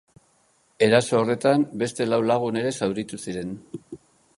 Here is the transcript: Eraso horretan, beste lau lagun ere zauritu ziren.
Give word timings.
Eraso 0.85 1.19
horretan, 1.19 1.67
beste 1.83 2.09
lau 2.11 2.21
lagun 2.33 2.61
ere 2.63 2.77
zauritu 2.81 3.23
ziren. 3.27 3.59